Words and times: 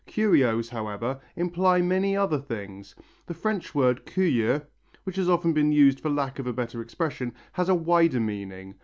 Curios, 0.07 0.69
however, 0.69 1.19
imply 1.35 1.79
many 1.79 2.17
other 2.17 2.39
things. 2.39 2.95
The 3.27 3.35
French 3.35 3.75
word 3.75 4.03
curieux, 4.03 4.61
which 5.03 5.17
has 5.17 5.29
often 5.29 5.53
been 5.53 5.71
used 5.71 5.99
for 5.99 6.09
lack 6.09 6.39
of 6.39 6.47
a 6.47 6.53
better 6.53 6.81
expression, 6.81 7.35
has 7.51 7.69
a 7.69 7.75
wider 7.75 8.19
meaning. 8.19 8.73